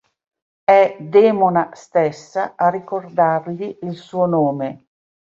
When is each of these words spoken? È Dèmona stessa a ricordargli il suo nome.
È 0.63 0.97
Dèmona 0.99 1.69
stessa 1.75 2.53
a 2.55 2.69
ricordargli 2.69 3.77
il 3.83 3.95
suo 3.97 4.25
nome. 4.25 4.87